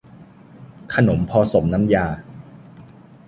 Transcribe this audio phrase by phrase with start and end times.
[0.93, 2.05] ขนมพอสมน้ำยา